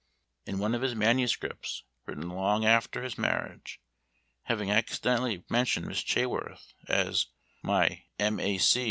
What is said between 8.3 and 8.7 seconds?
A.